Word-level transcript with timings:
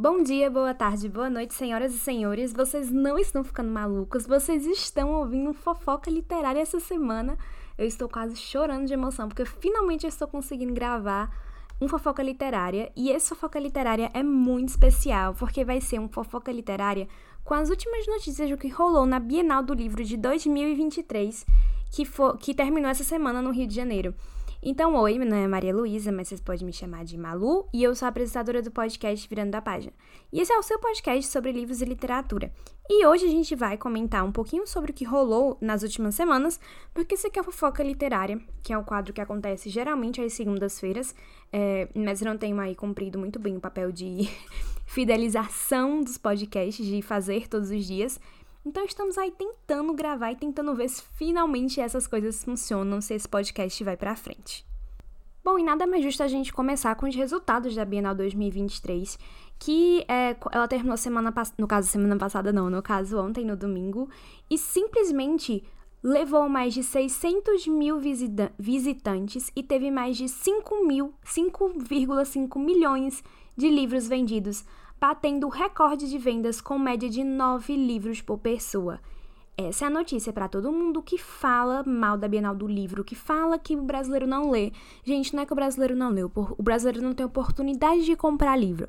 Bom 0.00 0.22
dia, 0.22 0.48
boa 0.48 0.72
tarde, 0.72 1.08
boa 1.08 1.28
noite, 1.28 1.54
senhoras 1.54 1.92
e 1.92 1.98
senhores. 1.98 2.52
Vocês 2.52 2.88
não 2.88 3.18
estão 3.18 3.42
ficando 3.42 3.68
malucos, 3.68 4.28
vocês 4.28 4.64
estão 4.64 5.10
ouvindo 5.10 5.52
fofoca 5.52 6.08
literária 6.08 6.60
essa 6.60 6.78
semana. 6.78 7.36
Eu 7.76 7.84
estou 7.84 8.08
quase 8.08 8.36
chorando 8.36 8.86
de 8.86 8.92
emoção 8.92 9.26
porque 9.26 9.44
finalmente 9.44 10.04
eu 10.04 10.08
estou 10.08 10.28
conseguindo 10.28 10.72
gravar 10.72 11.36
um 11.80 11.88
fofoca 11.88 12.22
literária 12.22 12.92
e 12.94 13.10
esse 13.10 13.30
fofoca 13.30 13.58
literária 13.58 14.08
é 14.14 14.22
muito 14.22 14.68
especial 14.68 15.34
porque 15.34 15.64
vai 15.64 15.80
ser 15.80 15.98
um 15.98 16.08
fofoca 16.08 16.52
literária 16.52 17.08
com 17.42 17.54
as 17.54 17.68
últimas 17.68 18.06
notícias 18.06 18.48
do 18.48 18.56
que 18.56 18.68
rolou 18.68 19.04
na 19.04 19.18
Bienal 19.18 19.64
do 19.64 19.74
Livro 19.74 20.04
de 20.04 20.16
2023, 20.16 21.44
que, 21.90 22.04
for, 22.04 22.38
que 22.38 22.54
terminou 22.54 22.88
essa 22.88 23.02
semana 23.02 23.42
no 23.42 23.50
Rio 23.50 23.66
de 23.66 23.74
Janeiro. 23.74 24.14
Então, 24.60 24.96
oi, 24.96 25.16
meu 25.18 25.28
nome 25.28 25.44
é 25.44 25.46
Maria 25.46 25.74
Luísa, 25.74 26.10
mas 26.10 26.26
vocês 26.26 26.40
podem 26.40 26.66
me 26.66 26.72
chamar 26.72 27.04
de 27.04 27.16
Malu, 27.16 27.68
e 27.72 27.80
eu 27.80 27.94
sou 27.94 28.06
a 28.06 28.08
apresentadora 28.08 28.60
do 28.60 28.72
podcast 28.72 29.28
Virando 29.28 29.52
da 29.52 29.62
Página. 29.62 29.92
E 30.32 30.40
esse 30.40 30.52
é 30.52 30.58
o 30.58 30.62
seu 30.64 30.80
podcast 30.80 31.30
sobre 31.30 31.52
livros 31.52 31.80
e 31.80 31.84
literatura. 31.84 32.52
E 32.90 33.06
hoje 33.06 33.24
a 33.24 33.30
gente 33.30 33.54
vai 33.54 33.78
comentar 33.78 34.24
um 34.24 34.32
pouquinho 34.32 34.66
sobre 34.66 34.90
o 34.90 34.94
que 34.94 35.04
rolou 35.04 35.56
nas 35.60 35.84
últimas 35.84 36.16
semanas, 36.16 36.58
porque 36.92 37.14
esse 37.14 37.28
aqui 37.28 37.38
é 37.38 37.40
a 37.40 37.44
Fofoca 37.44 37.84
Literária, 37.84 38.40
que 38.60 38.72
é 38.72 38.76
o 38.76 38.82
quadro 38.82 39.12
que 39.12 39.20
acontece 39.20 39.70
geralmente 39.70 40.20
às 40.20 40.32
segundas-feiras, 40.32 41.14
é, 41.52 41.88
mas 41.94 42.20
não 42.20 42.36
tenho 42.36 42.58
aí 42.58 42.74
cumprido 42.74 43.16
muito 43.16 43.38
bem 43.38 43.56
o 43.56 43.60
papel 43.60 43.92
de 43.92 44.28
fidelização 44.86 46.02
dos 46.02 46.18
podcasts, 46.18 46.84
de 46.84 47.00
fazer 47.00 47.46
todos 47.46 47.70
os 47.70 47.86
dias. 47.86 48.20
Então 48.64 48.84
estamos 48.84 49.16
aí 49.16 49.30
tentando 49.30 49.94
gravar 49.94 50.32
e 50.32 50.36
tentando 50.36 50.74
ver 50.74 50.88
se 50.88 51.02
finalmente 51.16 51.80
essas 51.80 52.06
coisas 52.06 52.44
funcionam, 52.44 53.00
se 53.00 53.14
esse 53.14 53.28
podcast 53.28 53.82
vai 53.82 53.96
para 53.96 54.16
frente. 54.16 54.66
Bom, 55.42 55.58
e 55.58 55.62
nada 55.62 55.86
mais 55.86 56.04
justo 56.04 56.22
a 56.22 56.28
gente 56.28 56.52
começar 56.52 56.94
com 56.96 57.06
os 57.06 57.14
resultados 57.14 57.74
da 57.74 57.84
Bienal 57.84 58.14
2023, 58.14 59.18
que 59.58 60.04
é, 60.06 60.36
ela 60.52 60.68
terminou 60.68 60.96
semana 60.96 61.32
no 61.56 61.66
caso 61.66 61.88
semana 61.88 62.18
passada 62.18 62.52
não, 62.52 62.68
no 62.68 62.82
caso 62.82 63.18
ontem 63.18 63.46
no 63.46 63.56
domingo, 63.56 64.10
e 64.50 64.58
simplesmente 64.58 65.64
levou 66.02 66.48
mais 66.48 66.74
de 66.74 66.82
600 66.82 67.66
mil 67.66 67.98
visita 67.98 68.52
visitantes 68.58 69.50
e 69.56 69.62
teve 69.62 69.90
mais 69.90 70.16
de 70.16 70.28
5 70.28 70.86
mil, 70.86 71.14
5,5 71.24 72.58
milhões 72.58 73.24
de 73.56 73.68
livros 73.68 74.06
vendidos, 74.06 74.64
batendo 75.00 75.48
recorde 75.48 76.08
de 76.08 76.18
vendas 76.18 76.60
com 76.60 76.78
média 76.78 77.08
de 77.08 77.22
9 77.22 77.76
livros 77.76 78.20
por 78.20 78.38
pessoa. 78.38 79.00
Essa 79.56 79.86
é 79.86 79.88
a 79.88 79.90
notícia 79.90 80.32
para 80.32 80.46
todo 80.46 80.70
mundo 80.70 81.02
que 81.02 81.18
fala 81.18 81.82
mal 81.84 82.16
da 82.16 82.28
Bienal 82.28 82.54
do 82.54 82.66
Livro, 82.66 83.02
que 83.02 83.16
fala 83.16 83.58
que 83.58 83.74
o 83.74 83.82
brasileiro 83.82 84.26
não 84.26 84.50
lê. 84.50 84.72
Gente, 85.04 85.34
não 85.34 85.42
é 85.42 85.46
que 85.46 85.52
o 85.52 85.56
brasileiro 85.56 85.96
não 85.96 86.10
lê, 86.10 86.22
o 86.22 86.62
brasileiro 86.62 87.02
não 87.02 87.12
tem 87.12 87.26
oportunidade 87.26 88.04
de 88.04 88.14
comprar 88.14 88.56
livro. 88.56 88.88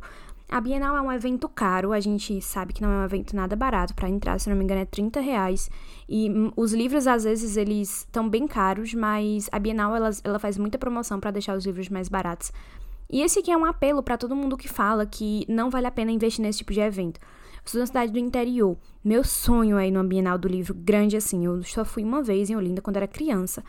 A 0.51 0.59
Bienal 0.59 0.95
é 0.97 1.01
um 1.01 1.11
evento 1.11 1.47
caro, 1.47 1.91
a 1.91 1.99
gente 1.99 2.41
sabe 2.41 2.73
que 2.73 2.81
não 2.81 2.89
é 2.89 2.97
um 3.01 3.05
evento 3.05 3.35
nada 3.35 3.55
barato. 3.55 3.93
Para 3.93 4.09
entrar, 4.09 4.39
se 4.39 4.49
não 4.49 4.55
me 4.55 4.63
engano, 4.63 4.81
é 4.81 4.85
30 4.85 5.19
reais. 5.19 5.69
E 6.07 6.27
hum, 6.27 6.51
os 6.55 6.73
livros, 6.73 7.05
às 7.05 7.23
vezes, 7.23 7.55
eles 7.55 7.99
estão 7.99 8.27
bem 8.27 8.47
caros, 8.47 8.95
mas 8.95 9.47
a 9.51 9.59
Bienal 9.59 9.95
ela, 9.95 10.09
ela 10.23 10.39
faz 10.39 10.57
muita 10.57 10.79
promoção 10.79 11.19
para 11.19 11.29
deixar 11.29 11.55
os 11.55 11.65
livros 11.67 11.87
mais 11.89 12.09
baratos. 12.09 12.51
E 13.11 13.21
esse 13.21 13.39
aqui 13.39 13.51
é 13.51 13.57
um 13.57 13.65
apelo 13.65 14.03
para 14.03 14.17
todo 14.17 14.35
mundo 14.35 14.55
que 14.55 14.67
fala 14.67 15.03
que 15.03 15.43
não 15.49 15.71
vale 15.71 15.87
a 15.87 15.91
pena 15.91 16.11
investir 16.11 16.43
nesse 16.43 16.59
tipo 16.59 16.71
de 16.71 16.79
evento. 16.79 17.19
Eu 17.19 17.61
sou 17.65 17.81
da 17.81 17.87
cidade 17.87 18.11
do 18.11 18.19
interior. 18.19 18.77
Meu 19.03 19.23
sonho 19.23 19.79
é 19.79 19.87
ir 19.87 19.91
no 19.91 20.03
Bienal 20.03 20.37
do 20.37 20.47
Livro 20.47 20.75
grande 20.75 21.17
assim. 21.17 21.43
Eu 21.43 21.63
só 21.63 21.83
fui 21.83 22.03
uma 22.03 22.21
vez 22.21 22.51
em 22.51 22.55
Olinda 22.55 22.83
quando 22.83 22.97
era 22.97 23.07
criança. 23.07 23.63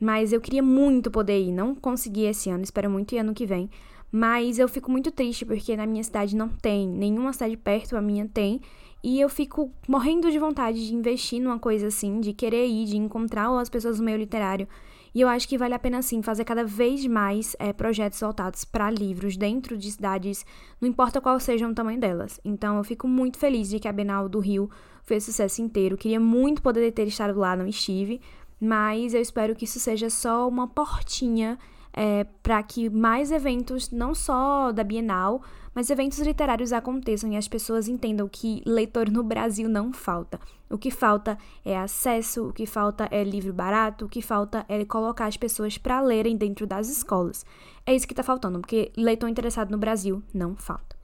Mas 0.00 0.32
eu 0.32 0.40
queria 0.40 0.62
muito 0.62 1.10
poder 1.10 1.38
ir. 1.38 1.52
Não 1.52 1.74
consegui 1.74 2.24
esse 2.24 2.48
ano, 2.48 2.64
espero 2.64 2.88
muito 2.88 3.14
ir 3.14 3.18
ano 3.18 3.34
que 3.34 3.44
vem. 3.44 3.68
Mas 4.10 4.58
eu 4.58 4.66
fico 4.66 4.90
muito 4.90 5.10
triste 5.10 5.44
porque 5.44 5.76
na 5.76 5.86
minha 5.86 6.02
cidade 6.02 6.34
não 6.34 6.48
tem. 6.48 6.88
Nenhuma 6.88 7.34
cidade 7.34 7.58
perto 7.58 7.98
a 7.98 8.00
minha 8.00 8.26
tem. 8.26 8.62
E 9.04 9.20
eu 9.20 9.28
fico 9.28 9.70
morrendo 9.86 10.30
de 10.30 10.38
vontade 10.38 10.86
de 10.86 10.94
investir 10.94 11.38
numa 11.40 11.58
coisa 11.58 11.88
assim, 11.88 12.18
de 12.18 12.32
querer 12.32 12.66
ir, 12.66 12.86
de 12.86 12.96
encontrar 12.96 13.50
as 13.58 13.68
pessoas 13.68 13.98
do 13.98 14.02
meio 14.02 14.16
literário 14.16 14.66
e 15.14 15.20
eu 15.20 15.28
acho 15.28 15.48
que 15.48 15.58
vale 15.58 15.74
a 15.74 15.78
pena, 15.78 16.02
sim, 16.02 16.22
fazer 16.22 16.44
cada 16.44 16.64
vez 16.64 17.06
mais 17.06 17.56
é, 17.58 17.72
projetos 17.72 18.20
voltados 18.20 18.64
para 18.64 18.90
livros 18.90 19.36
dentro 19.36 19.76
de 19.76 19.90
cidades, 19.90 20.44
não 20.80 20.88
importa 20.88 21.20
qual 21.20 21.38
seja 21.40 21.68
o 21.68 21.74
tamanho 21.74 22.00
delas. 22.00 22.40
Então, 22.44 22.76
eu 22.76 22.84
fico 22.84 23.08
muito 23.08 23.38
feliz 23.38 23.68
de 23.68 23.80
que 23.80 23.88
a 23.88 23.92
Bienal 23.92 24.28
do 24.28 24.38
Rio 24.38 24.70
fez 25.02 25.24
sucesso 25.24 25.60
inteiro. 25.60 25.96
Queria 25.96 26.20
muito 26.20 26.62
poder 26.62 26.92
ter 26.92 27.06
estado 27.06 27.38
lá, 27.38 27.56
não 27.56 27.66
estive, 27.66 28.20
mas 28.60 29.14
eu 29.14 29.20
espero 29.20 29.56
que 29.56 29.64
isso 29.64 29.80
seja 29.80 30.08
só 30.08 30.48
uma 30.48 30.68
portinha 30.68 31.58
é, 31.92 32.24
para 32.42 32.62
que 32.62 32.88
mais 32.88 33.30
eventos, 33.30 33.90
não 33.90 34.14
só 34.14 34.72
da 34.72 34.84
Bienal, 34.84 35.42
mas 35.74 35.88
eventos 35.88 36.18
literários 36.18 36.72
aconteçam 36.72 37.32
e 37.32 37.36
as 37.36 37.46
pessoas 37.46 37.88
entendam 37.88 38.28
que 38.28 38.62
leitor 38.66 39.10
no 39.10 39.22
Brasil 39.22 39.68
não 39.68 39.92
falta. 39.92 40.40
O 40.68 40.76
que 40.76 40.90
falta 40.90 41.38
é 41.64 41.76
acesso, 41.76 42.48
o 42.48 42.52
que 42.52 42.66
falta 42.66 43.08
é 43.10 43.22
livro 43.22 43.52
barato, 43.52 44.04
o 44.04 44.08
que 44.08 44.20
falta 44.20 44.64
é 44.68 44.84
colocar 44.84 45.26
as 45.26 45.36
pessoas 45.36 45.78
para 45.78 46.00
lerem 46.00 46.36
dentro 46.36 46.66
das 46.66 46.88
escolas. 46.88 47.44
É 47.86 47.94
isso 47.94 48.06
que 48.06 48.12
está 48.12 48.22
faltando, 48.22 48.60
porque 48.60 48.92
leitor 48.96 49.28
interessado 49.28 49.70
no 49.70 49.78
Brasil 49.78 50.22
não 50.34 50.56
falta. 50.56 50.96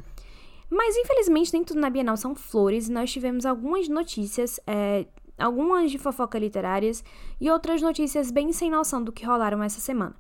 Mas 0.69 0.97
infelizmente 0.97 1.53
nem 1.53 1.63
tudo 1.63 1.81
na 1.81 1.91
Bienal 1.91 2.17
são 2.17 2.35
flores, 2.35 2.89
nós 2.89 3.13
tivemos 3.13 3.47
algumas 3.47 3.89
notícias, 3.89 4.59
é, 4.67 5.07
algumas 5.39 5.93
de 5.93 5.99
fofoca 5.99 6.39
literárias 6.39 7.05
e 7.41 7.49
outras 7.51 7.81
notícias 7.81 8.33
bem 8.33 8.53
sem 8.53 8.69
noção 8.69 9.03
do 9.03 9.13
que 9.13 9.25
rolaram 9.25 9.63
essa 9.63 9.81
semana. 9.81 10.15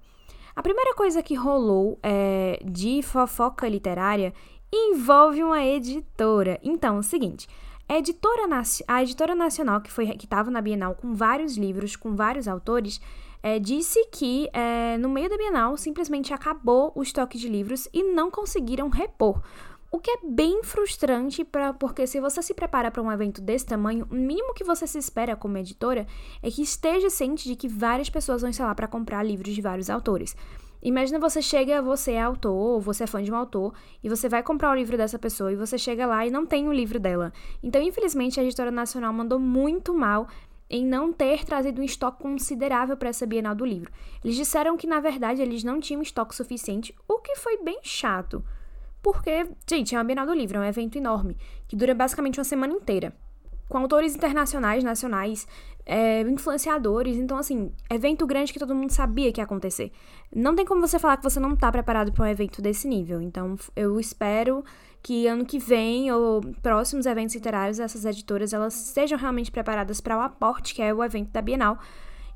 A 0.56 0.62
primeira 0.62 0.94
coisa 0.94 1.22
que 1.22 1.34
rolou 1.34 1.98
é, 2.02 2.58
de 2.64 3.02
fofoca 3.02 3.68
literária 3.68 4.32
envolve 4.72 5.44
uma 5.44 5.62
editora. 5.62 6.58
Então, 6.62 6.96
é 6.96 6.98
o 7.00 7.02
seguinte. 7.02 7.46
A 7.86 7.98
editora, 7.98 8.48
a 8.88 9.02
editora 9.02 9.34
nacional 9.34 9.82
que 9.82 9.92
foi 9.92 10.06
que 10.16 10.24
estava 10.24 10.50
na 10.50 10.62
Bienal 10.62 10.94
com 10.94 11.12
vários 11.12 11.58
livros, 11.58 11.94
com 11.94 12.16
vários 12.16 12.48
autores, 12.48 13.02
é, 13.42 13.58
disse 13.58 14.02
que 14.06 14.48
é, 14.50 14.96
no 14.96 15.10
meio 15.10 15.28
da 15.28 15.36
Bienal 15.36 15.76
simplesmente 15.76 16.32
acabou 16.32 16.90
o 16.94 17.02
estoque 17.02 17.36
de 17.36 17.50
livros 17.50 17.86
e 17.92 18.02
não 18.02 18.30
conseguiram 18.30 18.88
repor. 18.88 19.42
O 19.90 19.98
que 19.98 20.10
é 20.10 20.18
bem 20.24 20.62
frustrante, 20.64 21.44
pra, 21.44 21.72
porque 21.72 22.06
se 22.06 22.20
você 22.20 22.42
se 22.42 22.52
prepara 22.52 22.90
para 22.90 23.02
um 23.02 23.10
evento 23.10 23.40
desse 23.40 23.66
tamanho, 23.66 24.06
o 24.10 24.14
mínimo 24.14 24.52
que 24.52 24.64
você 24.64 24.86
se 24.86 24.98
espera 24.98 25.36
como 25.36 25.56
editora 25.58 26.06
é 26.42 26.50
que 26.50 26.62
esteja 26.62 27.08
ciente 27.08 27.48
de 27.48 27.54
que 27.54 27.68
várias 27.68 28.10
pessoas 28.10 28.42
vão 28.42 28.50
estar 28.50 28.66
lá 28.66 28.74
para 28.74 28.88
comprar 28.88 29.22
livros 29.22 29.54
de 29.54 29.62
vários 29.62 29.88
autores. 29.88 30.36
Imagina 30.82 31.18
você 31.18 31.40
chega, 31.40 31.80
você 31.80 32.12
é 32.12 32.22
autor, 32.22 32.52
ou 32.52 32.80
você 32.80 33.04
é 33.04 33.06
fã 33.06 33.22
de 33.22 33.32
um 33.32 33.36
autor, 33.36 33.72
e 34.02 34.08
você 34.08 34.28
vai 34.28 34.42
comprar 34.42 34.70
o 34.70 34.74
livro 34.74 34.96
dessa 34.96 35.18
pessoa, 35.18 35.52
e 35.52 35.56
você 35.56 35.78
chega 35.78 36.06
lá 36.06 36.26
e 36.26 36.30
não 36.30 36.44
tem 36.44 36.68
o 36.68 36.72
livro 36.72 37.00
dela. 37.00 37.32
Então, 37.62 37.80
infelizmente, 37.80 38.38
a 38.38 38.44
editora 38.44 38.70
nacional 38.70 39.12
mandou 39.12 39.38
muito 39.38 39.94
mal 39.94 40.28
em 40.68 40.84
não 40.84 41.12
ter 41.12 41.44
trazido 41.44 41.80
um 41.80 41.84
estoque 41.84 42.22
considerável 42.22 42.96
para 42.96 43.08
essa 43.08 43.24
Bienal 43.24 43.54
do 43.54 43.64
livro. 43.64 43.90
Eles 44.22 44.36
disseram 44.36 44.76
que, 44.76 44.86
na 44.86 45.00
verdade, 45.00 45.40
eles 45.40 45.62
não 45.62 45.80
tinham 45.80 46.02
estoque 46.02 46.34
suficiente, 46.34 46.94
o 47.08 47.18
que 47.18 47.36
foi 47.36 47.58
bem 47.62 47.78
chato. 47.82 48.44
Porque, 49.06 49.46
gente, 49.70 49.94
é 49.94 49.98
uma 49.98 50.02
Bienal 50.02 50.26
do 50.26 50.34
Livro, 50.34 50.58
é 50.58 50.60
um 50.62 50.64
evento 50.64 50.98
enorme, 50.98 51.36
que 51.68 51.76
dura 51.76 51.94
basicamente 51.94 52.40
uma 52.40 52.44
semana 52.44 52.72
inteira. 52.72 53.12
Com 53.68 53.78
autores 53.78 54.16
internacionais, 54.16 54.82
nacionais, 54.82 55.46
é, 55.86 56.22
influenciadores. 56.22 57.16
Então, 57.16 57.38
assim, 57.38 57.70
evento 57.88 58.26
grande 58.26 58.52
que 58.52 58.58
todo 58.58 58.74
mundo 58.74 58.90
sabia 58.90 59.30
que 59.30 59.40
ia 59.40 59.44
acontecer. 59.44 59.92
Não 60.34 60.56
tem 60.56 60.66
como 60.66 60.80
você 60.80 60.98
falar 60.98 61.18
que 61.18 61.22
você 61.22 61.38
não 61.38 61.54
tá 61.54 61.70
preparado 61.70 62.10
para 62.10 62.24
um 62.24 62.26
evento 62.26 62.60
desse 62.60 62.88
nível. 62.88 63.20
Então, 63.22 63.54
eu 63.76 64.00
espero 64.00 64.64
que 65.00 65.28
ano 65.28 65.46
que 65.46 65.60
vem 65.60 66.10
ou 66.10 66.40
próximos 66.60 67.06
eventos 67.06 67.36
literários, 67.36 67.78
essas 67.78 68.04
editoras 68.04 68.52
elas 68.52 68.88
estejam 68.88 69.16
realmente 69.16 69.52
preparadas 69.52 70.00
para 70.00 70.18
o 70.18 70.20
aporte 70.20 70.74
que 70.74 70.82
é 70.82 70.92
o 70.92 71.04
evento 71.04 71.30
da 71.30 71.40
Bienal. 71.40 71.78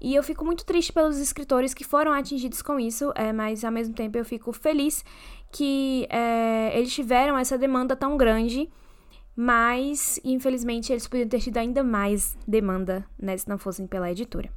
E 0.00 0.14
eu 0.14 0.22
fico 0.22 0.44
muito 0.44 0.64
triste 0.64 0.92
pelos 0.92 1.18
escritores 1.18 1.74
que 1.74 1.84
foram 1.84 2.12
atingidos 2.12 2.62
com 2.62 2.80
isso, 2.80 3.12
é, 3.14 3.32
mas 3.32 3.64
ao 3.64 3.70
mesmo 3.70 3.94
tempo 3.94 4.16
eu 4.16 4.24
fico 4.24 4.52
feliz 4.52 5.04
que 5.52 6.06
é, 6.08 6.70
eles 6.78 6.92
tiveram 6.92 7.36
essa 7.36 7.58
demanda 7.58 7.94
tão 7.94 8.16
grande, 8.16 8.70
mas 9.36 10.18
infelizmente 10.24 10.92
eles 10.92 11.06
poderiam 11.06 11.28
ter 11.28 11.40
tido 11.40 11.56
ainda 11.58 11.82
mais 11.82 12.36
demanda 12.46 13.04
né, 13.18 13.36
se 13.36 13.48
não 13.48 13.58
fossem 13.58 13.86
pela 13.86 14.10
editora. 14.10 14.50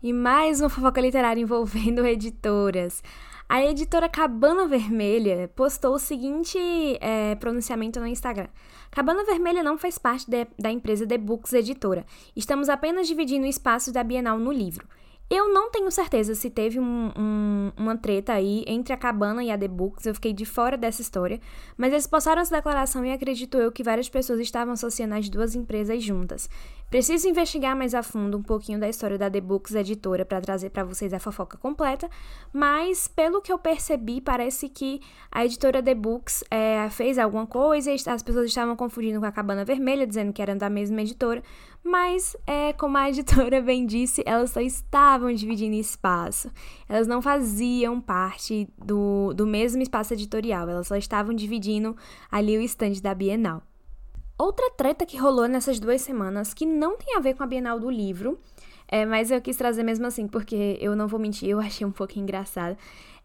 E 0.00 0.12
mais 0.12 0.60
uma 0.60 0.68
fofoca 0.68 1.00
literária 1.00 1.40
envolvendo 1.40 2.06
editoras. 2.06 3.02
A 3.48 3.64
editora 3.64 4.08
Cabana 4.08 4.64
Vermelha 4.68 5.50
postou 5.56 5.94
o 5.94 5.98
seguinte 5.98 6.56
é, 7.00 7.34
pronunciamento 7.34 7.98
no 7.98 8.06
Instagram. 8.06 8.46
Cabana 8.92 9.24
Vermelha 9.24 9.62
não 9.62 9.76
faz 9.76 9.98
parte 9.98 10.30
de, 10.30 10.46
da 10.56 10.70
empresa 10.70 11.04
The 11.04 11.18
Books 11.18 11.52
Editora. 11.52 12.06
Estamos 12.36 12.68
apenas 12.68 13.08
dividindo 13.08 13.44
o 13.44 13.48
espaço 13.48 13.92
da 13.92 14.04
Bienal 14.04 14.38
no 14.38 14.52
livro. 14.52 14.86
Eu 15.30 15.52
não 15.52 15.70
tenho 15.70 15.90
certeza 15.90 16.34
se 16.34 16.48
teve 16.48 16.80
um, 16.80 17.12
um, 17.14 17.72
uma 17.76 17.98
treta 17.98 18.32
aí 18.32 18.64
entre 18.66 18.94
a 18.94 18.96
Cabana 18.96 19.44
e 19.44 19.50
a 19.50 19.58
The 19.58 19.68
Books, 19.68 20.06
eu 20.06 20.14
fiquei 20.14 20.32
de 20.32 20.46
fora 20.46 20.74
dessa 20.74 21.02
história, 21.02 21.38
mas 21.76 21.92
eles 21.92 22.06
postaram 22.06 22.40
essa 22.40 22.56
declaração 22.56 23.04
e 23.04 23.12
acredito 23.12 23.58
eu 23.58 23.70
que 23.70 23.82
várias 23.82 24.08
pessoas 24.08 24.40
estavam 24.40 24.72
associando 24.72 25.14
as 25.14 25.28
duas 25.28 25.54
empresas 25.54 26.02
juntas. 26.02 26.48
Preciso 26.88 27.28
investigar 27.28 27.76
mais 27.76 27.94
a 27.94 28.02
fundo 28.02 28.38
um 28.38 28.42
pouquinho 28.42 28.80
da 28.80 28.88
história 28.88 29.18
da 29.18 29.30
The 29.30 29.42
Books 29.42 29.74
editora 29.74 30.24
para 30.24 30.40
trazer 30.40 30.70
para 30.70 30.84
vocês 30.84 31.12
a 31.12 31.18
fofoca 31.18 31.58
completa, 31.58 32.08
mas 32.50 33.06
pelo 33.06 33.42
que 33.42 33.52
eu 33.52 33.58
percebi, 33.58 34.22
parece 34.22 34.70
que 34.70 35.02
a 35.30 35.44
editora 35.44 35.82
The 35.82 35.94
Books 35.94 36.42
é, 36.50 36.88
fez 36.88 37.18
alguma 37.18 37.46
coisa 37.46 37.90
e 37.90 37.94
as 37.94 38.22
pessoas 38.22 38.46
estavam 38.46 38.74
confundindo 38.74 39.20
com 39.20 39.26
a 39.26 39.32
Cabana 39.32 39.66
Vermelha, 39.66 40.06
dizendo 40.06 40.32
que 40.32 40.40
eram 40.40 40.56
da 40.56 40.70
mesma 40.70 41.02
editora, 41.02 41.42
mas 41.84 42.34
é, 42.46 42.72
como 42.72 42.96
a 42.96 43.08
editora 43.10 43.60
bem 43.60 43.84
disse, 43.84 44.22
elas 44.24 44.50
só 44.50 44.60
estavam 45.18 45.34
dividindo 45.34 45.74
espaço. 45.74 46.50
Elas 46.88 47.06
não 47.06 47.20
faziam 47.20 48.00
parte 48.00 48.68
do, 48.78 49.34
do 49.34 49.46
mesmo 49.46 49.82
espaço 49.82 50.14
editorial, 50.14 50.68
elas 50.68 50.86
só 50.86 50.96
estavam 50.96 51.34
dividindo 51.34 51.96
ali 52.30 52.56
o 52.56 52.60
estande 52.60 53.02
da 53.02 53.14
Bienal. 53.14 53.62
Outra 54.38 54.70
treta 54.70 55.04
que 55.04 55.18
rolou 55.18 55.48
nessas 55.48 55.80
duas 55.80 56.00
semanas, 56.00 56.54
que 56.54 56.64
não 56.64 56.96
tem 56.96 57.16
a 57.16 57.20
ver 57.20 57.34
com 57.34 57.42
a 57.42 57.46
Bienal 57.46 57.80
do 57.80 57.90
livro, 57.90 58.38
é, 58.86 59.04
mas 59.04 59.32
eu 59.32 59.40
quis 59.42 59.56
trazer 59.56 59.82
mesmo 59.82 60.06
assim, 60.06 60.28
porque 60.28 60.78
eu 60.80 60.94
não 60.94 61.08
vou 61.08 61.18
mentir, 61.18 61.48
eu 61.48 61.58
achei 61.60 61.86
um 61.86 61.90
pouco 61.90 62.18
engraçado. 62.18 62.76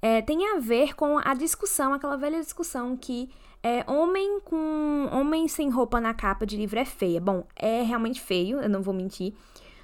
É, 0.01 0.21
tem 0.21 0.55
a 0.55 0.59
ver 0.59 0.95
com 0.95 1.19
a 1.23 1.33
discussão, 1.33 1.93
aquela 1.93 2.17
velha 2.17 2.39
discussão 2.39 2.97
que 2.97 3.29
é, 3.61 3.89
homem 3.89 4.41
com 4.41 5.07
homem 5.13 5.47
sem 5.47 5.69
roupa 5.69 6.01
na 6.01 6.13
capa 6.13 6.45
de 6.45 6.57
livro 6.57 6.77
é 6.77 6.83
feia. 6.83 7.21
Bom, 7.21 7.45
é 7.55 7.81
realmente 7.83 8.19
feio, 8.19 8.59
eu 8.59 8.67
não 8.67 8.81
vou 8.81 8.93
mentir. 8.93 9.33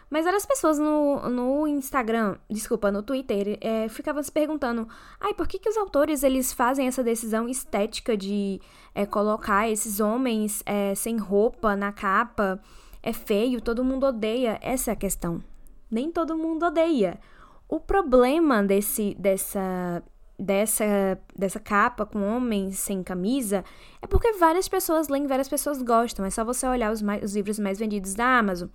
Mas 0.10 0.26
várias 0.26 0.46
pessoas 0.46 0.80
no, 0.80 1.30
no 1.30 1.68
Instagram, 1.68 2.38
desculpa, 2.50 2.92
no 2.92 3.04
Twitter, 3.04 3.60
é, 3.62 3.88
ficavam 3.90 4.24
se 4.24 4.32
perguntando, 4.32 4.88
ai, 5.20 5.34
por 5.36 5.48
que, 5.48 5.60
que 5.60 5.70
os 5.70 5.78
autores 5.78 6.24
eles 6.24 6.52
fazem 6.52 6.88
essa 6.88 7.04
decisão 7.04 7.48
estética 7.48 8.18
de 8.18 8.60
é, 8.96 9.06
colocar 9.06 9.70
esses 9.70 10.00
homens 10.00 10.64
é, 10.66 10.96
sem 10.96 11.18
roupa 11.18 11.76
na 11.76 11.92
capa? 11.92 12.60
É 13.04 13.14
feio, 13.14 13.62
todo 13.62 13.84
mundo 13.84 14.08
odeia. 14.08 14.60
Essa 14.62 14.92
é 14.92 14.94
a 14.94 14.98
questão. 14.98 15.44
Nem 15.90 16.12
todo 16.12 16.38
mundo 16.38 16.66
odeia. 16.66 17.20
O 17.68 17.80
problema 17.80 18.64
desse, 18.64 19.16
dessa, 19.18 20.04
dessa, 20.40 21.20
dessa 21.36 21.60
capa 21.60 22.06
com 22.06 22.22
homens 22.22 22.80
sem 22.80 23.04
camisa 23.04 23.66
é 24.02 24.08
porque 24.08 24.32
várias 24.34 24.70
pessoas 24.70 25.10
leem, 25.10 25.28
várias 25.28 25.50
pessoas 25.50 25.82
gostam. 25.82 26.26
É 26.26 26.30
só 26.30 26.46
você 26.46 26.66
olhar 26.66 26.92
os, 26.92 27.02
mais, 27.02 27.22
os 27.22 27.36
livros 27.36 27.60
mais 27.60 27.78
vendidos 27.78 28.14
da 28.14 28.40
Amazon. 28.40 28.70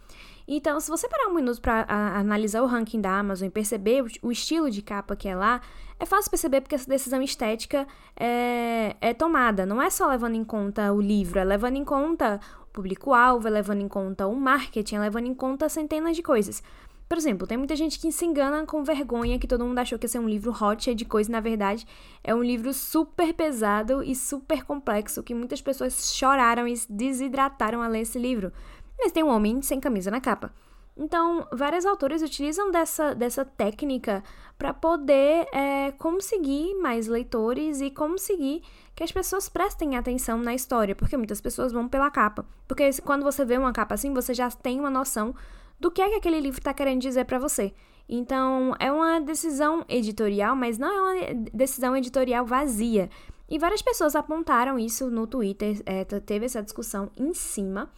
Então, 0.46 0.78
se 0.78 0.90
você 0.90 1.08
parar 1.08 1.28
um 1.28 1.34
minuto 1.34 1.58
para 1.62 1.86
analisar 1.88 2.62
o 2.62 2.66
ranking 2.66 3.00
da 3.00 3.18
Amazon 3.18 3.48
e 3.48 3.50
perceber 3.50 4.02
o, 4.02 4.28
o, 4.28 4.30
estilo 4.30 4.70
de 4.70 4.82
capa 4.82 5.16
que 5.16 5.26
é 5.26 5.34
lá, 5.34 5.62
é 5.98 6.04
fácil 6.04 6.30
perceber 6.30 6.60
porque 6.60 6.74
essa 6.74 6.88
decisão 6.88 7.22
estética 7.22 7.86
é, 8.14 8.94
é 9.00 9.14
tomada. 9.14 9.64
Não 9.64 9.80
é 9.80 9.88
só 9.88 10.06
levando 10.06 10.34
em 10.34 10.44
conta 10.44 10.92
o 10.92 11.00
livro, 11.00 11.38
é 11.38 11.44
levando 11.44 11.76
em 11.76 11.84
conta 11.84 12.38
o 12.62 12.66
público-alvo, 12.66 13.48
é 13.48 13.50
levando 13.50 13.80
em 13.80 13.88
conta 13.88 14.26
o 14.26 14.36
marketing, 14.36 14.96
é 14.96 15.00
levando 15.00 15.26
em 15.26 15.34
conta 15.34 15.66
centenas 15.70 16.14
de 16.14 16.22
coisas. 16.22 16.62
Por 17.08 17.18
exemplo, 17.18 17.46
tem 17.46 17.58
muita 17.58 17.76
gente 17.76 17.98
que 17.98 18.10
se 18.10 18.24
engana 18.24 18.64
com 18.66 18.82
vergonha 18.82 19.38
que 19.38 19.46
todo 19.46 19.64
mundo 19.64 19.78
achou 19.78 19.98
que 19.98 20.06
ia 20.06 20.08
ser 20.08 20.18
um 20.18 20.28
livro 20.28 20.52
hot, 20.52 20.82
cheio 20.82 20.96
de 20.96 21.04
coisa, 21.04 21.30
e 21.30 21.32
na 21.32 21.40
verdade 21.40 21.86
é 22.22 22.34
um 22.34 22.42
livro 22.42 22.72
super 22.72 23.32
pesado 23.34 24.02
e 24.02 24.14
super 24.14 24.64
complexo, 24.64 25.22
que 25.22 25.34
muitas 25.34 25.60
pessoas 25.60 26.14
choraram 26.14 26.66
e 26.66 26.74
desidrataram 26.88 27.82
a 27.82 27.88
ler 27.88 28.00
esse 28.00 28.18
livro. 28.18 28.52
Mas 28.98 29.12
tem 29.12 29.22
um 29.22 29.28
homem 29.28 29.60
sem 29.60 29.78
camisa 29.80 30.10
na 30.10 30.20
capa. 30.20 30.52
Então, 30.96 31.46
vários 31.52 31.84
autores 31.84 32.22
utilizam 32.22 32.70
dessa, 32.70 33.14
dessa 33.14 33.44
técnica 33.44 34.22
para 34.56 34.72
poder 34.72 35.48
é, 35.52 35.90
conseguir 35.92 36.74
mais 36.76 37.08
leitores 37.08 37.80
e 37.80 37.90
conseguir 37.90 38.62
que 38.94 39.02
as 39.02 39.10
pessoas 39.10 39.48
prestem 39.48 39.96
atenção 39.96 40.38
na 40.38 40.54
história, 40.54 40.94
porque 40.94 41.16
muitas 41.16 41.40
pessoas 41.40 41.72
vão 41.72 41.88
pela 41.88 42.10
capa. 42.12 42.46
Porque 42.68 42.88
quando 43.02 43.24
você 43.24 43.44
vê 43.44 43.58
uma 43.58 43.72
capa 43.72 43.94
assim, 43.94 44.14
você 44.14 44.32
já 44.32 44.48
tem 44.50 44.78
uma 44.78 44.90
noção 44.90 45.34
do 45.78 45.90
que 45.90 46.00
é 46.00 46.08
que 46.08 46.16
aquele 46.16 46.40
livro 46.40 46.58
está 46.58 46.72
querendo 46.72 47.00
dizer 47.00 47.24
para 47.24 47.38
você. 47.38 47.72
Então, 48.08 48.74
é 48.78 48.92
uma 48.92 49.20
decisão 49.20 49.84
editorial, 49.88 50.54
mas 50.54 50.78
não 50.78 50.88
é 50.88 51.30
uma 51.32 51.34
decisão 51.52 51.96
editorial 51.96 52.44
vazia. 52.44 53.08
E 53.48 53.58
várias 53.58 53.82
pessoas 53.82 54.14
apontaram 54.14 54.78
isso 54.78 55.10
no 55.10 55.26
Twitter, 55.26 55.82
é, 55.86 56.04
teve 56.04 56.46
essa 56.46 56.62
discussão 56.62 57.10
em 57.16 57.32
cima, 57.34 57.90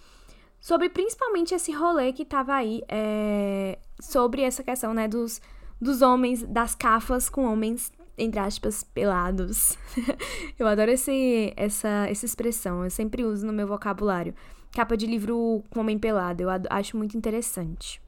sobre 0.61 0.89
principalmente 0.89 1.55
esse 1.55 1.73
rolê 1.73 2.13
que 2.13 2.25
tava 2.25 2.55
aí, 2.55 2.83
é, 2.89 3.79
sobre 4.01 4.43
essa 4.43 4.63
questão, 4.63 4.93
né, 4.93 5.07
dos, 5.07 5.41
dos 5.81 6.03
homens, 6.03 6.43
das 6.43 6.75
cafas 6.75 7.29
com 7.29 7.45
homens, 7.45 7.93
entre 8.19 8.41
aspas, 8.41 8.83
pelados. 8.83 9.79
eu 10.59 10.67
adoro 10.67 10.91
esse, 10.91 11.53
essa, 11.57 12.07
essa 12.09 12.27
expressão, 12.27 12.85
eu 12.85 12.91
sempre 12.91 13.25
uso 13.25 13.47
no 13.47 13.53
meu 13.53 13.67
vocabulário 13.67 14.35
capa 14.73 14.97
de 14.97 15.07
livro 15.07 15.63
com 15.71 15.81
homem 15.81 15.99
pelado. 15.99 16.43
Eu 16.43 16.49
acho 16.71 16.97
muito 16.97 17.17
interessante. 17.17 18.01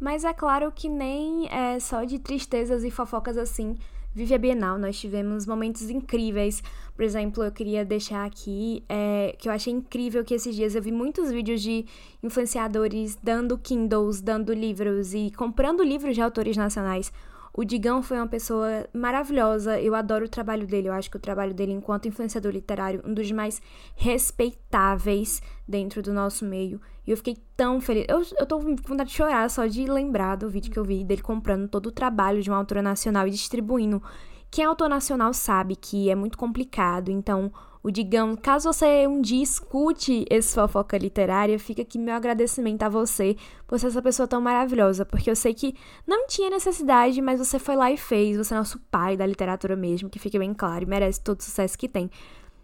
Mas 0.00 0.24
é 0.24 0.32
claro 0.32 0.70
que 0.72 0.88
nem 0.88 1.48
é 1.50 1.78
só 1.80 2.04
de 2.04 2.18
tristezas 2.18 2.84
e 2.84 2.90
fofocas 2.90 3.36
assim 3.36 3.76
vive 4.14 4.34
a 4.34 4.38
Bienal. 4.38 4.78
Nós 4.78 4.98
tivemos 4.98 5.46
momentos 5.46 5.88
incríveis. 5.88 6.62
Por 6.94 7.04
exemplo, 7.04 7.44
eu 7.44 7.52
queria 7.52 7.84
deixar 7.84 8.24
aqui 8.24 8.82
é, 8.88 9.34
que 9.38 9.48
eu 9.48 9.52
achei 9.52 9.72
incrível 9.72 10.24
que 10.24 10.34
esses 10.34 10.54
dias 10.54 10.74
eu 10.74 10.82
vi 10.82 10.90
muitos 10.90 11.30
vídeos 11.30 11.62
de 11.62 11.86
influenciadores 12.22 13.16
dando 13.22 13.56
Kindles, 13.56 14.20
dando 14.20 14.52
livros 14.52 15.14
e 15.14 15.30
comprando 15.36 15.82
livros 15.82 16.14
de 16.14 16.20
autores 16.20 16.56
nacionais. 16.56 17.12
O 17.52 17.64
Digão 17.64 18.02
foi 18.02 18.16
uma 18.16 18.26
pessoa 18.26 18.86
maravilhosa, 18.92 19.80
eu 19.80 19.94
adoro 19.94 20.26
o 20.26 20.28
trabalho 20.28 20.66
dele, 20.66 20.88
eu 20.88 20.92
acho 20.92 21.10
que 21.10 21.16
o 21.16 21.20
trabalho 21.20 21.54
dele 21.54 21.72
enquanto 21.72 22.06
influenciador 22.06 22.52
literário, 22.52 23.02
um 23.04 23.12
dos 23.12 23.30
mais 23.32 23.60
respeitáveis 23.96 25.42
dentro 25.66 26.02
do 26.02 26.12
nosso 26.12 26.44
meio. 26.44 26.80
E 27.06 27.10
eu 27.10 27.16
fiquei 27.16 27.38
tão 27.56 27.80
feliz. 27.80 28.04
Eu, 28.08 28.22
eu 28.38 28.46
tô 28.46 28.58
com 28.58 28.76
vontade 28.76 29.10
de 29.10 29.16
chorar 29.16 29.48
só 29.48 29.66
de 29.66 29.86
lembrar 29.86 30.36
do 30.36 30.48
vídeo 30.48 30.70
que 30.70 30.78
eu 30.78 30.84
vi 30.84 31.02
dele 31.04 31.22
comprando 31.22 31.66
todo 31.66 31.86
o 31.86 31.92
trabalho 31.92 32.42
de 32.42 32.50
uma 32.50 32.58
autora 32.58 32.82
nacional 32.82 33.26
e 33.26 33.30
distribuindo. 33.30 34.02
Quem 34.50 34.64
é 34.64 34.68
autor 34.68 34.88
nacional 34.88 35.32
sabe 35.34 35.76
que 35.76 36.10
é 36.10 36.14
muito 36.14 36.38
complicado, 36.38 37.10
então 37.10 37.52
o 37.82 37.90
Digão. 37.90 38.36
Caso 38.36 38.72
você 38.72 39.06
um 39.06 39.20
dia 39.20 39.42
escute 39.42 40.24
esse 40.30 40.54
fofoca 40.54 40.96
literária, 40.98 41.58
fica 41.58 41.82
aqui 41.82 41.98
meu 41.98 42.14
agradecimento 42.14 42.82
a 42.82 42.88
você 42.88 43.36
por 43.66 43.78
ser 43.78 43.88
essa 43.88 44.02
pessoa 44.02 44.26
tão 44.26 44.40
maravilhosa, 44.40 45.04
porque 45.04 45.30
eu 45.30 45.36
sei 45.36 45.54
que 45.54 45.74
não 46.06 46.26
tinha 46.26 46.50
necessidade, 46.50 47.20
mas 47.20 47.38
você 47.38 47.58
foi 47.58 47.76
lá 47.76 47.90
e 47.90 47.96
fez. 47.96 48.36
Você 48.36 48.54
é 48.54 48.56
nosso 48.56 48.78
pai 48.90 49.16
da 49.16 49.26
literatura 49.26 49.76
mesmo, 49.76 50.10
que 50.10 50.18
fique 50.18 50.38
bem 50.38 50.54
claro, 50.54 50.84
e 50.84 50.86
merece 50.86 51.20
todo 51.20 51.40
o 51.40 51.42
sucesso 51.42 51.78
que 51.78 51.88
tem. 51.88 52.10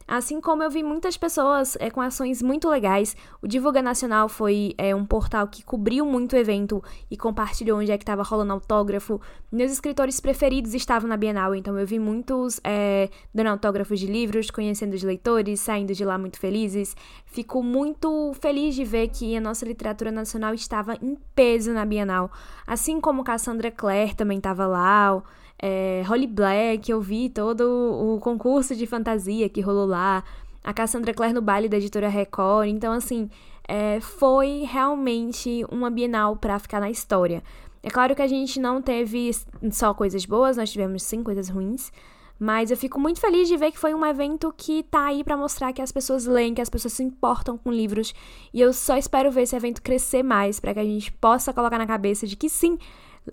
Assim 0.06 0.40
como 0.40 0.62
eu 0.62 0.70
vi 0.70 0.82
muitas 0.82 1.16
pessoas 1.16 1.76
é, 1.80 1.90
com 1.90 2.00
ações 2.00 2.42
muito 2.42 2.68
legais. 2.68 3.16
O 3.40 3.48
Divulga 3.48 3.80
Nacional 3.80 4.28
foi 4.28 4.74
é, 4.76 4.94
um 4.94 5.04
portal 5.04 5.48
que 5.48 5.64
cobriu 5.64 6.04
muito 6.04 6.34
o 6.34 6.38
evento 6.38 6.82
e 7.10 7.16
compartilhou 7.16 7.78
onde 7.78 7.90
é 7.90 7.96
que 7.96 8.02
estava 8.02 8.22
rolando 8.22 8.52
autógrafo. 8.52 9.20
Meus 9.50 9.72
escritores 9.72 10.20
preferidos 10.20 10.74
estavam 10.74 11.08
na 11.08 11.16
Bienal, 11.16 11.54
então 11.54 11.78
eu 11.78 11.86
vi 11.86 11.98
muitos 11.98 12.60
é, 12.62 13.08
dando 13.34 13.48
autógrafos 13.48 13.98
de 13.98 14.06
livros, 14.06 14.50
conhecendo 14.50 14.94
os 14.94 15.02
leitores, 15.02 15.60
saindo 15.60 15.94
de 15.94 16.04
lá 16.04 16.18
muito 16.18 16.38
felizes. 16.38 16.94
Fico 17.24 17.62
muito 17.62 18.32
feliz 18.40 18.74
de 18.74 18.84
ver 18.84 19.08
que 19.08 19.36
a 19.36 19.40
nossa 19.40 19.64
literatura 19.64 20.12
nacional 20.12 20.54
estava 20.54 20.96
em 21.00 21.16
peso 21.34 21.72
na 21.72 21.84
Bienal. 21.84 22.30
Assim 22.66 23.00
como 23.00 23.24
Cassandra 23.24 23.70
Clare 23.70 24.14
também 24.14 24.38
estava 24.38 24.66
lá 24.66 25.22
é, 25.58 26.02
Holly 26.06 26.26
Black, 26.26 26.90
eu 26.90 27.00
vi 27.00 27.28
todo 27.28 27.62
o 27.62 28.20
concurso 28.20 28.74
de 28.74 28.86
fantasia 28.86 29.48
que 29.48 29.60
rolou 29.60 29.86
lá, 29.86 30.24
a 30.62 30.72
Cassandra 30.72 31.12
Clare 31.12 31.32
no 31.32 31.42
baile 31.42 31.68
da 31.68 31.76
editora 31.76 32.08
Record. 32.08 32.68
Então, 32.68 32.92
assim, 32.92 33.30
é, 33.68 34.00
foi 34.00 34.66
realmente 34.66 35.64
uma 35.70 35.90
Bienal 35.90 36.36
para 36.36 36.58
ficar 36.58 36.80
na 36.80 36.90
história. 36.90 37.42
É 37.82 37.90
claro 37.90 38.14
que 38.14 38.22
a 38.22 38.26
gente 38.26 38.58
não 38.58 38.80
teve 38.80 39.30
só 39.70 39.92
coisas 39.92 40.24
boas, 40.24 40.56
nós 40.56 40.70
tivemos 40.70 41.02
sim 41.02 41.22
coisas 41.22 41.48
ruins. 41.48 41.92
Mas 42.38 42.70
eu 42.70 42.76
fico 42.76 42.98
muito 42.98 43.20
feliz 43.20 43.46
de 43.46 43.56
ver 43.56 43.70
que 43.70 43.78
foi 43.78 43.94
um 43.94 44.04
evento 44.04 44.52
que 44.56 44.82
tá 44.82 45.06
aí 45.06 45.22
para 45.22 45.36
mostrar 45.36 45.72
que 45.72 45.80
as 45.80 45.92
pessoas 45.92 46.26
leem, 46.26 46.52
que 46.52 46.60
as 46.60 46.68
pessoas 46.68 46.92
se 46.92 47.02
importam 47.02 47.56
com 47.56 47.70
livros. 47.70 48.12
E 48.52 48.60
eu 48.60 48.72
só 48.72 48.96
espero 48.96 49.30
ver 49.30 49.42
esse 49.42 49.54
evento 49.54 49.80
crescer 49.80 50.22
mais 50.22 50.58
para 50.58 50.74
que 50.74 50.80
a 50.80 50.84
gente 50.84 51.12
possa 51.12 51.52
colocar 51.52 51.78
na 51.78 51.86
cabeça 51.86 52.26
de 52.26 52.36
que 52.36 52.48
sim, 52.48 52.76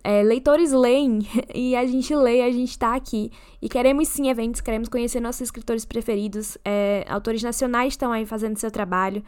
é, 0.04 0.24
leitores 0.24 0.72
leem 0.72 1.20
e 1.54 1.76
a 1.76 1.86
gente 1.86 2.14
lê, 2.16 2.42
a 2.42 2.52
gente 2.52 2.78
tá 2.78 2.96
aqui. 2.96 3.32
E 3.62 3.68
queremos 3.68 4.08
sim 4.08 4.30
eventos, 4.30 4.62
queremos 4.62 4.90
conhecer 4.90 5.20
nossos 5.20 5.42
escritores 5.42 5.86
preferidos. 5.86 6.58
É, 6.64 7.06
autores 7.10 7.44
nacionais 7.44 7.94
estão 7.94 8.12
aí 8.12 8.26
fazendo 8.26 8.58
seu 8.58 8.72
trabalho. 8.72 9.24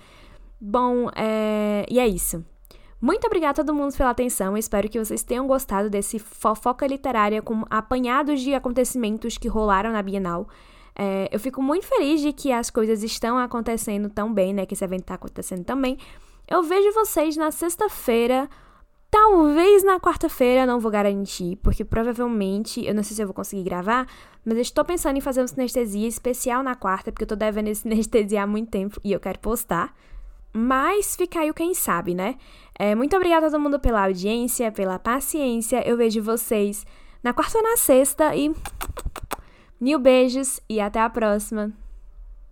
Bom, 0.59 1.09
é, 1.15 1.85
e 1.89 1.99
é 1.99 2.07
isso. 2.07 2.43
Muito 3.01 3.27
obrigada 3.27 3.61
a 3.61 3.65
todo 3.65 3.75
mundo 3.75 3.93
pela 3.97 4.11
atenção. 4.11 4.55
espero 4.55 4.87
que 4.87 4.97
vocês 4.97 5.23
tenham 5.23 5.45
gostado 5.45 5.89
desse 5.89 6.17
fofoca 6.19 6.87
literária 6.87 7.41
com 7.41 7.65
apanhados 7.69 8.39
de 8.39 8.53
acontecimentos 8.53 9.37
que 9.37 9.49
rolaram 9.49 9.91
na 9.91 10.01
Bienal. 10.01 10.47
É, 10.95 11.27
eu 11.29 11.39
fico 11.39 11.61
muito 11.61 11.85
feliz 11.85 12.21
de 12.21 12.31
que 12.31 12.51
as 12.51 12.69
coisas 12.69 13.03
estão 13.03 13.37
acontecendo 13.37 14.09
tão 14.09 14.33
bem, 14.33 14.53
né? 14.53 14.65
Que 14.65 14.73
esse 14.73 14.85
evento 14.85 15.01
está 15.01 15.15
acontecendo 15.15 15.65
também. 15.65 15.97
Eu 16.47 16.63
vejo 16.63 16.93
vocês 16.93 17.35
na 17.35 17.51
sexta-feira 17.51 18.49
Talvez 19.13 19.83
na 19.83 19.99
quarta-feira, 19.99 20.65
não 20.65 20.79
vou 20.79 20.89
garantir, 20.89 21.55
porque 21.57 21.85
provavelmente, 21.85 22.83
eu 22.83 22.95
não 22.95 23.03
sei 23.03 23.15
se 23.15 23.21
eu 23.21 23.27
vou 23.27 23.33
conseguir 23.35 23.61
gravar, 23.61 24.07
mas 24.43 24.55
eu 24.55 24.61
estou 24.63 24.83
pensando 24.83 25.15
em 25.15 25.21
fazer 25.21 25.41
uma 25.41 25.47
sinestesia 25.47 26.07
especial 26.07 26.63
na 26.63 26.73
quarta, 26.73 27.11
porque 27.11 27.23
eu 27.23 27.27
tô 27.27 27.35
devendo 27.35 27.67
esse 27.67 27.81
sinestesia 27.87 28.41
há 28.41 28.47
muito 28.47 28.71
tempo 28.71 28.99
e 29.03 29.11
eu 29.11 29.19
quero 29.19 29.37
postar. 29.37 29.95
Mas 30.51 31.15
fica 31.15 31.41
aí 31.41 31.51
o 31.51 31.53
quem 31.53 31.75
sabe, 31.75 32.15
né? 32.15 32.37
É, 32.73 32.95
muito 32.95 33.15
obrigada 33.15 33.45
a 33.45 33.51
todo 33.51 33.61
mundo 33.61 33.79
pela 33.79 34.03
audiência, 34.03 34.71
pela 34.71 34.97
paciência. 34.97 35.87
Eu 35.87 35.95
vejo 35.95 36.19
vocês 36.19 36.83
na 37.21 37.33
quarta 37.33 37.59
ou 37.59 37.63
na 37.63 37.77
sexta 37.77 38.35
e 38.35 38.51
mil 39.79 39.99
beijos 39.99 40.59
e 40.67 40.81
até 40.81 40.99
a 40.99 41.07
próxima. 41.07 41.71